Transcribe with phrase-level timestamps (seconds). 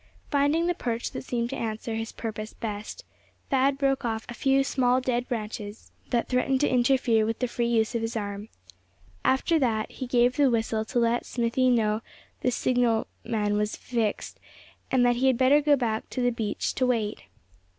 [0.31, 3.05] Finding the perch that seemed to answer his purpose best,
[3.51, 7.67] Thad broke off a few small dead branches that threatened to interfere with the free
[7.67, 8.49] use of his arm.
[9.23, 12.01] After that he gave the whistle to let Smithy know
[12.39, 14.39] the signalman was fixed,
[14.89, 17.25] and that he had better go back to the beach to wait.